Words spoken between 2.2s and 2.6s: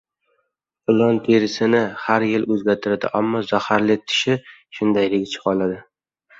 yil